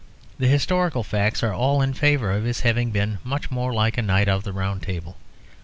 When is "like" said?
3.71-3.99